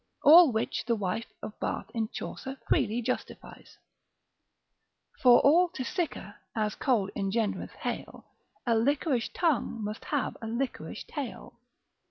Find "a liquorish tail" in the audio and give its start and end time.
10.41-11.59